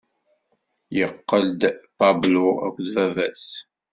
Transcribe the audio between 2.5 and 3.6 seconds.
akked baba-s.